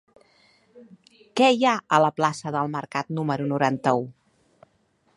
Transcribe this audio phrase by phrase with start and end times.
[1.41, 4.07] Què hi ha a la plaça del Mercat número noranta-u?